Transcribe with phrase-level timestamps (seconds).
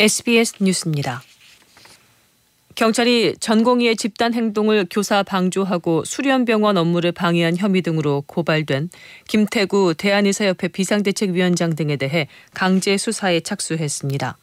[0.00, 1.22] SBS 뉴스입니다.
[2.76, 8.90] 경찰이 전공의의 집단 행동을 교사 방조하고 수련병원 업무를 방해한 혐의 등으로 고발된
[9.26, 14.38] 김태구 대한의사협회 비상대책위원장 등에 대해 강제 수사에 착수했습니다.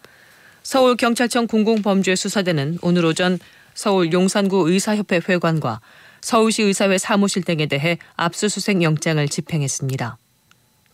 [0.64, 3.40] 서울경찰청 공공범죄수사대는 오늘 오전
[3.74, 5.80] 서울 용산구 의사협회 회관과
[6.20, 10.18] 서울시 의사회 사무실 등에 대해 압수수색 영장을 집행했습니다.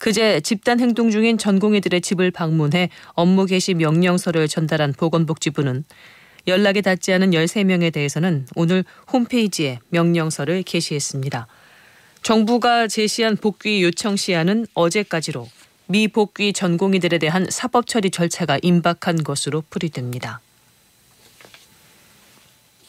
[0.01, 5.85] 그제 집단 행동 중인 전공의들의 집을 방문해 업무 개시 명령서를 전달한 보건복지부는
[6.47, 11.45] 연락이 닿지 않은 13명에 대해서는 오늘 홈페이지에 명령서를 게시했습니다.
[12.23, 15.47] 정부가 제시한 복귀 요청 시한은 어제까지로
[15.85, 20.41] 미복귀 전공의들에 대한 사법 처리 절차가 임박한 것으로 풀이됩니다.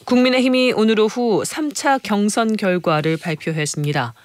[0.05, 4.15] 국민의힘이 오늘 오후 3차 경선 결과를 발표했습니다.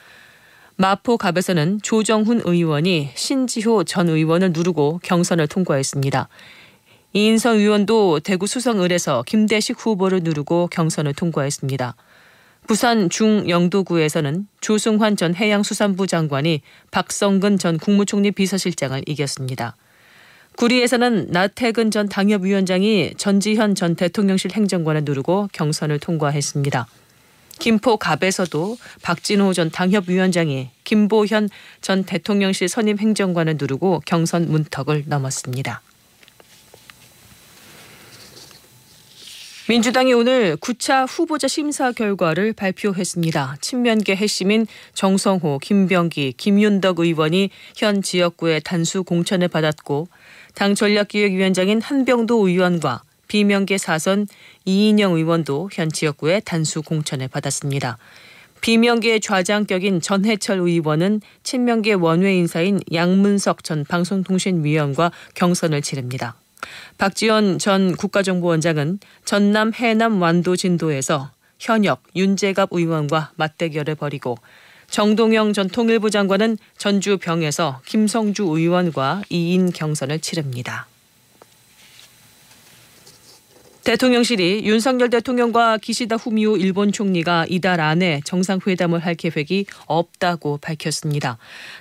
[0.80, 6.28] 마포갑에서는 조정훈 의원이 신지효 전 의원을 누르고 경선을 통과했습니다.
[7.14, 11.96] 이인성 의원도 대구 수성을에서 김대식 후보를 누르고 경선을 통과했습니다.
[12.68, 16.60] 부산 중영도구에서는 조승환 전 해양수산부 장관이
[16.92, 19.74] 박성근 전 국무총리 비서실장을 이겼습니다.
[20.58, 26.86] 구리에서는 나태근 전 당협위원장이 전지현 전 대통령실 행정관을 누르고 경선을 통과했습니다.
[27.58, 31.48] 김포갑에서도 박진호 전 당협위원장이 김보현
[31.80, 35.82] 전 대통령실 선임 행정관을 누르고 경선 문턱을 넘었습니다.
[39.68, 43.56] 민주당이 오늘 9차 후보자 심사 결과를 발표했습니다.
[43.60, 50.08] 친명계 핵심인 정성호, 김병기, 김윤덕 의원이 현 지역구에 단수 공천을 받았고
[50.54, 54.26] 당 전략기획위원장인 한병도 의원과 비명계 사선
[54.64, 57.98] 이인영 의원도 현 지역구에 단수 공천을 받았습니다.
[58.60, 66.34] 비명계 좌장격인 전해철 의원은 친명계 원외 인사인 양문석 전 방송통신위원과 경선을 치릅니다.
[66.98, 74.38] 박지원 전 국가정보원장은 전남 해남 완도 진도에서 현역 윤재갑 의원과 맞대결을 벌이고
[74.90, 80.86] 정동영 전 통일부 장관은 전주 병에서 김성주 의원과 2인 경선을 치릅니다.
[83.88, 91.38] 대통령실이 윤석열 대통령과 기시다 후미오 일본 총리가 이달 안에 정상회담을 할 계획이 없다고 밝혔습니다.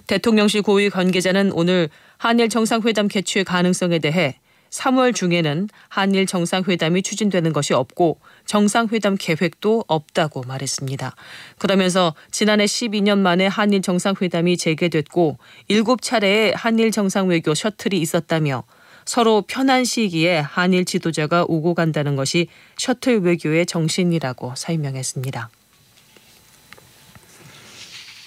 [0.08, 7.74] 대통령실 고위 관계자는 오늘 한일 정상회담 개최 가능성에 대해 3월 중에는 한일 정상회담이 추진되는 것이
[7.74, 11.14] 없고 정상회담 계획도 없다고 말했습니다.
[11.58, 15.40] 그러면서 지난해 12년 만에 한일 정상회담이 재개됐고
[15.70, 18.64] 7차례의 한일 정상외교 셔틀이 있었다며
[19.08, 22.48] 서로 편한 시기에 한일 지도자가 오고 간다는 것이
[22.78, 25.50] 셔틀 외교의 정신이라고 설명했습니다.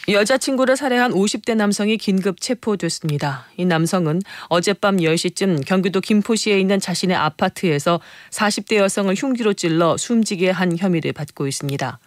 [0.08, 3.46] 여자친구를 살해한 50대 남성이 긴급 체포됐습니다.
[3.58, 10.78] 이 남성은 어젯밤 10시쯤 경기도 김포시에 있는 자신의 아파트에서 40대 여성을 흉기로 찔러 숨지게 한
[10.78, 11.98] 혐의를 받고 있습니다.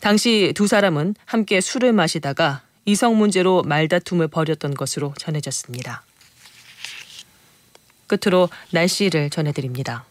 [0.00, 6.02] 당시 두 사람은 함께 술을 마시다가 이성 문제로 말다툼을 벌였던 것으로 전해졌습니다.
[8.10, 10.09] 끝으로 날씨를 전해드립니다.